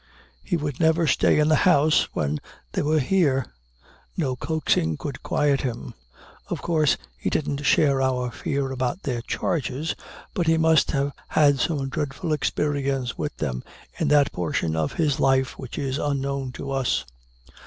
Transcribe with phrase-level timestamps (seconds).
[0.43, 2.39] He would never stay in the house when
[2.71, 3.45] they were here.
[4.17, 5.93] No coaxing could quiet him.
[6.47, 9.93] Of course he didn't share our fear about their charges,
[10.33, 13.63] but he must have had some dreadful experience with them
[13.99, 17.05] in that portion of his life which is unknown to us.